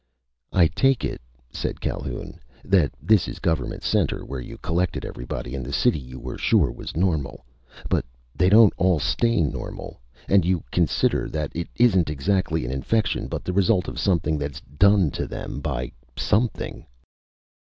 "I 0.51 0.65
take 0.65 1.05
it," 1.05 1.21
said 1.51 1.79
Calhoun, 1.79 2.39
"that 2.65 2.91
this 2.99 3.27
is 3.27 3.37
Government 3.37 3.83
Center, 3.83 4.25
where 4.25 4.39
you 4.39 4.57
collected 4.57 5.05
everybody 5.05 5.53
in 5.53 5.61
the 5.61 5.71
city 5.71 5.99
you 5.99 6.19
were 6.19 6.39
sure 6.39 6.71
was 6.71 6.97
normal. 6.97 7.45
But 7.87 8.03
they 8.35 8.49
don't 8.49 8.73
all 8.77 8.97
stay 8.97 9.41
normal. 9.41 10.01
And 10.27 10.43
you 10.43 10.63
consider 10.71 11.29
that 11.29 11.55
it 11.55 11.67
isn't 11.75 12.09
exactly 12.09 12.65
an 12.65 12.71
infection 12.71 13.27
but 13.27 13.43
the 13.43 13.53
result 13.53 13.87
of 13.87 13.99
something 13.99 14.39
that's 14.39 14.61
done 14.79 15.11
to 15.11 15.27
them 15.27 15.59
by 15.61 15.91
Something." 16.17 16.87